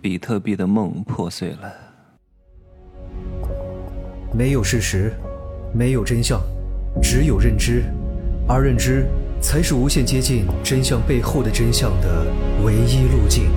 [0.00, 1.72] 比特币的梦破碎了。
[4.32, 5.12] 没有事实，
[5.74, 6.40] 没有真相，
[7.02, 7.84] 只有认知，
[8.48, 9.06] 而认知
[9.42, 12.26] 才是无限接近真相背后的真相的
[12.64, 13.50] 唯一路径。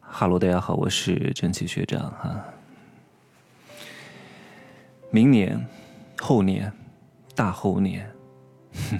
[0.00, 2.44] 哈喽，大家好，我是蒸汽学长哈。
[5.10, 5.64] 明年、
[6.18, 6.70] 后年、
[7.34, 8.06] 大后年，
[8.90, 8.98] 哼，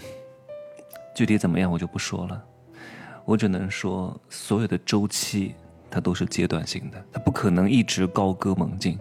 [1.15, 2.45] 具体怎么样我就不说了。
[3.29, 5.55] 我只能说，所有的周期
[5.91, 8.99] 它都是阶段性的，它不可能一直高歌猛进，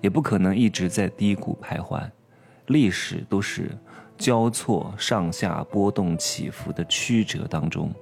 [0.00, 2.08] 也不可能一直在低谷徘徊。
[2.66, 3.76] 历史都是
[4.16, 7.92] 交错、上下波动、起伏的曲折当中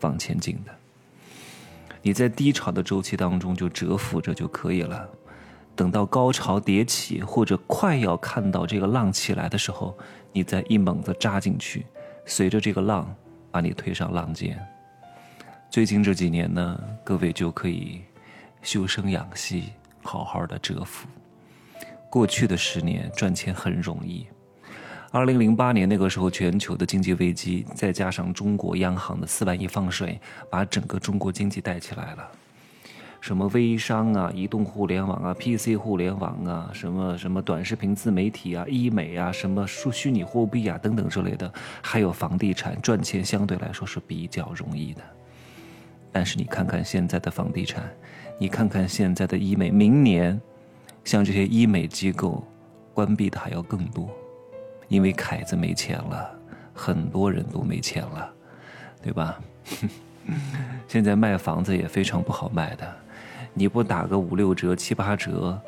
[0.00, 0.74] 往前进的。
[2.00, 5.06] 你在低潮的周期当中就蛰伏着就可以了，
[5.76, 9.94] 等到高潮迭起或者快要看到这个浪起来的时候，
[10.32, 11.84] 你再一猛子扎进去，
[12.24, 13.14] 随着这个浪
[13.50, 14.58] 把你推上浪尖。
[15.70, 18.00] 最近这几年呢，各位就可以
[18.60, 19.66] 修身养息，
[20.02, 21.06] 好好的蛰伏。
[22.10, 24.26] 过去的十年赚钱很容易，
[25.12, 32.28] 二零零八年那个时候全球的经济危机，再加上中国央行的四万亿放水，把整个中国经济带起来了。
[33.20, 45.02] 什么微商啊、移动互联网啊、PC 互联网啊、什么什么短视频自媒体啊、医美啊、什么数虚拟货币啊等等之类的，还有房地产赚钱相对来说是比较容易的。
[46.12, 47.88] 但是你看看现在的房地产，
[48.38, 50.40] 你看看现在的医美，明年
[51.04, 52.44] 像这些医美机构
[52.92, 54.10] 关闭的还要更多，
[54.88, 56.30] 因为凯子没钱了，
[56.74, 58.32] 很多人都没钱了，
[59.02, 59.40] 对吧？
[60.86, 62.96] 现在卖房子也非常不好卖的，
[63.54, 65.60] 你不打个五六折、七八折，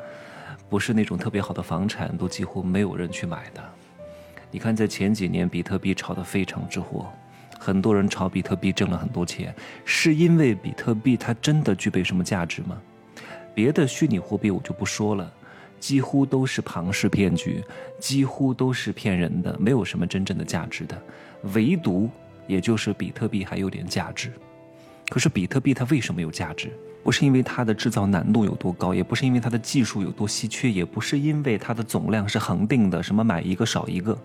[0.69, 3.63] 不是那种特别好的房产，都几乎没有人去买的。
[4.51, 7.11] 你看，在前几年，比特币炒得非常之火。
[7.63, 12.77] 很多人炒比特币挣了很多钱，是因为比特币它真的具备什么价值吗？
[13.55, 15.31] 别的虚拟货币我就不说了，
[15.79, 17.63] 几乎都是庞氏骗局，
[17.99, 21.01] 几乎都是骗人的，没有什么真正的价值的。
[21.53, 22.09] 唯独
[22.47, 24.29] 也就是比特币还有点价值。
[25.07, 26.69] 可是比特币它为什么有价值？
[27.03, 34.17] 不是因为它的制造难度有多高，也不是因为它的技术有多稀缺，也不是因为它的总量是恒定的，什么买一个少一个。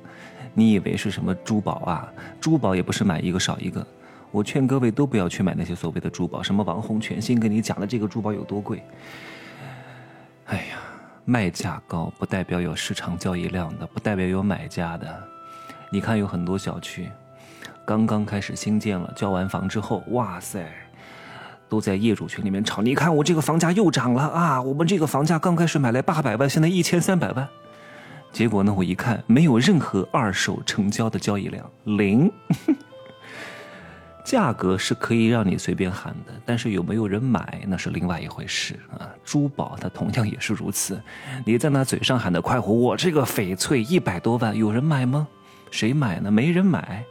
[0.55, 2.13] 你以为是什么珠宝啊？
[2.41, 3.87] 珠宝也不是买一个少一个。
[4.31, 8.83] 我劝各位都不要去买那些所谓的珠宝，什么王红全新跟你讲的这个珠宝有多贵。
[10.47, 10.79] 哎呀，
[11.25, 15.23] 卖价高不代表有市场交易量的，不代表有买家的。
[15.91, 17.09] 你看有很多小区，
[17.85, 20.71] 刚刚开始新建了，交完房之后，哇塞，
[21.69, 22.83] 都在业主群里面吵。
[22.83, 24.63] 你看我这个房价又涨了啊！
[24.63, 27.49] 我们这个房价刚开始买来八百万，现在一千三百万。
[28.31, 28.75] 结果呢？
[28.77, 32.31] 我一看，没有任何二手成交的交易量，零。
[34.23, 39.09] 价格是可以让你随便喊的，但是有没有人买，那是另外一回事啊。
[39.25, 41.01] 珠宝它同样也是如此，
[41.47, 45.27] 你在那嘴上喊的快活，我这个翡翠一百多万，有人买吗？
[45.71, 46.31] 谁买呢？
[46.31, 47.03] 没人买。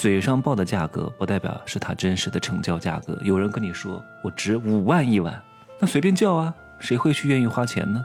[0.00, 3.18] 嘴上报的价格不代表是他真实的成交价格。
[3.22, 5.38] 有人跟你说我值五万一万，
[5.78, 8.02] 那随便叫啊，谁会去愿意花钱呢？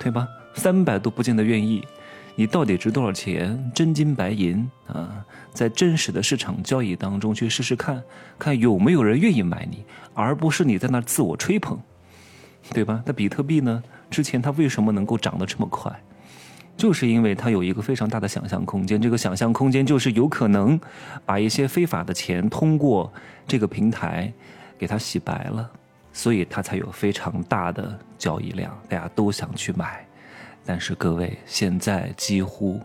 [0.00, 0.26] 对吧？
[0.54, 1.86] 三百都不见得愿意，
[2.34, 3.70] 你到底值多少钱？
[3.72, 8.02] 真金白银啊，在真实的市场交易当中去试试看，
[8.36, 9.84] 看有没有人愿意买你，
[10.14, 11.78] 而不是你在那自我吹捧，
[12.72, 13.00] 对吧？
[13.06, 13.80] 那比特币呢？
[14.10, 16.02] 之前它为什么能够涨得这么快？
[16.76, 20.78] 就是因为它有一个非常大的想象空间，这个想象空间就是有可能
[21.24, 23.12] 把一些非法的钱通过
[23.46, 24.32] 这个平台
[24.78, 25.70] 给它洗白了，
[26.12, 30.04] 所以它才有非常大的交易量，大家都想去买。
[30.64, 32.80] 但是各位，现在几乎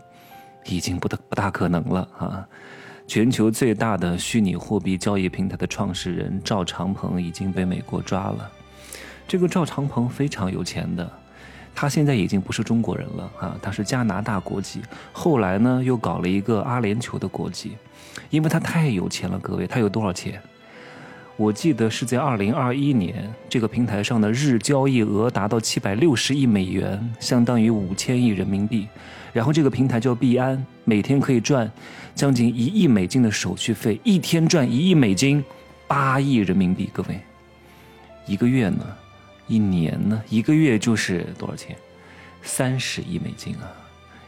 [0.66, 2.46] 已经不大不大可能了啊！
[3.06, 8.50] 全球最大的虚拟货币交易平台的创始人赵长鹏已经被美国抓了。
[9.26, 11.10] 这个赵长鹏非常有钱的，
[11.80, 14.80] 他现在已经不是中国人了啊，他是加拿大国籍。
[15.12, 17.76] 后来呢，又搞了一个阿联酋的国籍，
[18.30, 19.38] 因为他太有钱了。
[19.38, 20.42] 各位，他有多少钱？
[21.36, 28.88] 我记得是在二零二一年，这个平台上的日交易额达到七百六十亿美元，相当于五千亿人民币。
[29.32, 31.70] 然后这个平台叫币安，每天可以赚
[32.12, 35.44] 将近一亿美金的手续费，一天赚一亿美金，
[35.86, 36.90] 八亿人民币。
[36.92, 37.20] 各位，
[38.26, 38.84] 一个月呢？
[39.48, 40.22] 一年呢？
[40.28, 41.74] 一个月就是多少钱？
[42.42, 43.72] 三十亿美金啊！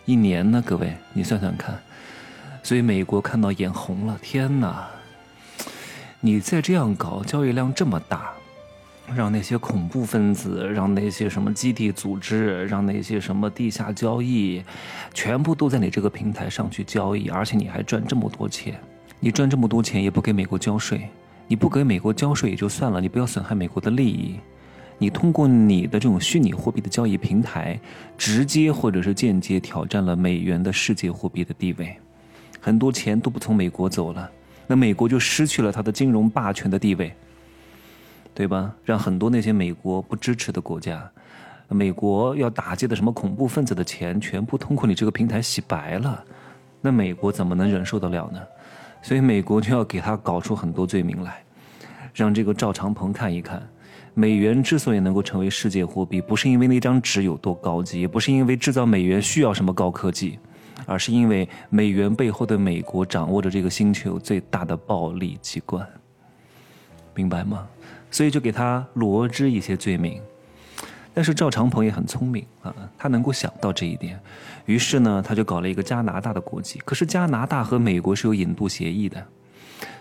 [0.06, 0.62] 一年呢？
[0.67, 1.78] 各位，你算算看。
[2.62, 4.88] 所以美国看到眼红了，天哪！
[6.20, 8.32] 你再这样搞，交易量这么大，
[9.14, 14.62] 让那些恐怖分子，让那些什么基地组织，让那些什么地下交易，
[15.14, 18.78] 全部都在你这个平台上去交易，而且你还赚这么多钱，
[19.19, 21.08] 你赚这么多钱也不给美国交税，
[21.46, 24.38] 你不给美国交税也就算了，你不要损害美国的利益。
[25.02, 27.81] 你通过你的这种虚拟货币的交易平台，
[28.19, 31.97] 直接或者是间接挑战了美元的世界货币的地位，
[32.61, 34.31] 很多钱都不从美国走了，
[34.67, 37.14] 那美国就失去了它的金融霸权的地位，
[38.35, 38.75] 对吧？
[38.85, 41.11] 让很多那些美国不支持的国家，
[41.69, 46.23] 美国要打击的什么恐怖分子的钱，全部通过你这个平台洗白了，
[46.82, 48.41] 那美国怎么能忍受得了呢？
[49.00, 51.43] 所以美国就要给他搞出很多罪名来，
[52.12, 53.67] 让这个赵长鹏看一看。
[54.20, 60.38] 美元之所以能够成为世界货币，不是因为那张纸有多高级，也不是因为制造美元需要什么高科技，
[60.84, 65.88] 而是因为美元背后的美国掌握着这个星球最大的暴力机关，
[67.14, 67.67] 明白吗？
[68.11, 70.20] 所以就给他罗织一些罪名。
[71.14, 74.20] 但是赵长鹏也很聪明啊，他能够想到这一点，
[74.67, 76.78] 于是呢，他就搞了一个加拿大的国籍。
[76.84, 79.26] 可是加拿大和美国是有引渡协议的。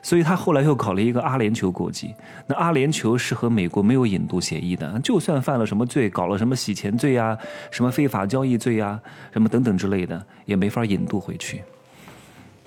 [0.01, 2.13] 所以他后来又搞了一个阿联酋国籍。
[2.47, 7.37] 那阿联酋是和美国没有引渡协议的，就算犯了什么罪，搞了什么洗钱罪啊，
[7.71, 8.99] 什么非法交易罪啊，
[9.31, 11.63] 什么等等之类的，也没法引渡回去。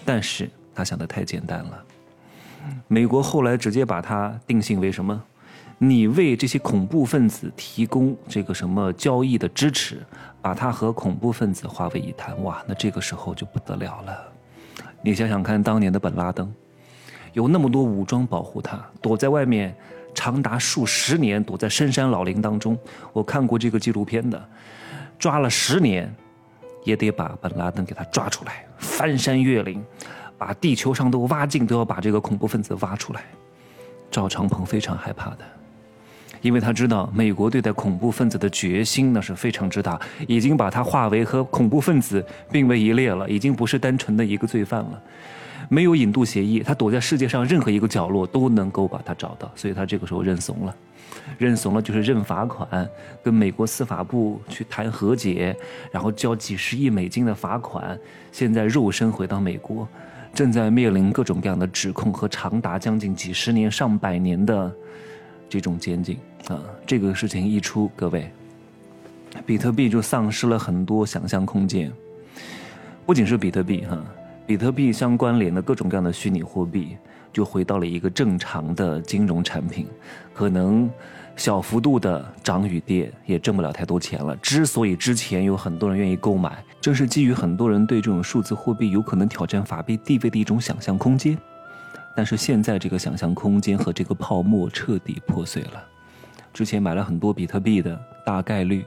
[0.05, 1.85] 但是他想的太简单了，
[2.89, 5.23] 美国后来直接把他定性为什么？
[5.79, 10.01] 你为这些恐怖分子提供这个什么交易的支持，
[10.41, 14.17] 把他和恐怖分子划为一谈，哇，那这个时候就不得了了。
[15.03, 16.53] 你想想看，当年的本拉登。
[17.33, 19.75] 有那么多武装保护他，躲在外面
[20.15, 22.79] 长达数十年，躲在深山老林当中。
[23.13, 24.43] 我看过这个纪录片的，
[25.19, 26.15] 抓了十年，
[26.85, 29.83] 也得把本拉登给他抓出来，翻山越岭，
[30.37, 33.23] 把地球上都挖尽，都要把这个恐怖分子挖出来。
[34.11, 35.39] 赵长鹏非常害怕的，
[36.43, 45.03] 因为他知道美国对待恐怖分子的决心那是非常之大，已经把他化为和恐怖分子并为一列了，已经不是单纯的一个罪犯了。
[45.69, 50.77] 没有引渡协议，他躲在世界上任何一个角落都能够把他找到，所以他这个时候认怂了，
[51.39, 52.89] 认怂了就是认罚款，
[53.23, 55.57] 跟美国司法部去谈和解，
[55.91, 57.99] 然后交几十亿美金的罚款。
[58.31, 59.89] 现在肉身回到美国，
[60.35, 64.71] 正在面临各种各样的指控和长达将近几十年、上百年的
[65.49, 66.19] 这种监禁
[66.49, 66.61] 啊！
[66.87, 68.31] 这个事情一出，各位，
[69.45, 71.93] 比特币就丧失了很多想象空间，
[73.05, 74.03] 不仅是比特币哈。
[74.47, 76.97] 比特币相关联的各种各样的虚拟货币，
[77.33, 79.87] 就回到了一个正常的金融产品，
[80.35, 80.91] 可能
[81.37, 84.37] 小幅度的涨与跌也挣不了太多钱了。
[84.37, 91.39] 之所以之前有很多人愿意购买，正是基于很多人对这种数字货币有可能挑战法币地位的一种想象空间。
[92.15, 95.83] 但是现在这个想象空间和这个泡沫彻底破碎了。
[96.53, 98.85] 之前买了很多比特币的，大概率。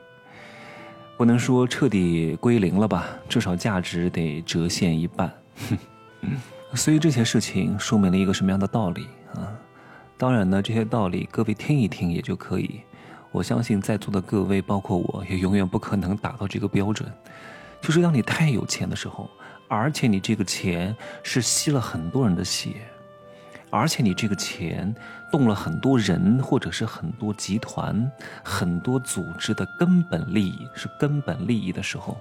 [1.18, 5.32] 不能说彻底归零了吧，至少价值得折现一半。
[5.56, 5.78] 哼
[6.76, 9.54] 所以这些事情说明了一个什么样的道理啊？
[10.18, 12.82] 当然呢，这些道理各位听一听也就可以。
[13.32, 17.12] 我相信在座的各位，包括我，也永远不可能达到这个标准。
[17.82, 19.30] 就是当你太有钱的时候，
[19.68, 22.76] 而且你这个钱是吸了很多人的血。
[23.70, 24.94] 而且你这个钱
[25.30, 28.10] 动了很多人，或者是很多集团、
[28.42, 32.18] 很多组织的根本利益，是根本利益的时候，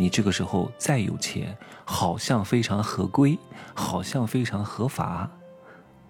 [0.00, 1.54] 你这个时候再有钱，
[1.84, 3.38] 好像非常合规，
[3.74, 5.30] 好像非常合法，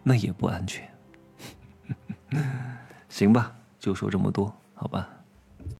[0.04, 0.88] 那也不安全。
[3.10, 5.09] 行吧，就说这么多，好吧。